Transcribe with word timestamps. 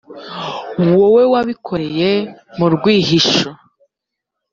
wowe 0.97 1.23
wabikoreye 1.33 2.09
mu 2.57 2.65
rwihisho 2.73 3.49